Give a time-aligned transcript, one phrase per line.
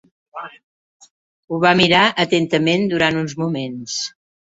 [1.49, 3.99] Ho va mirar atentament durant uns moments.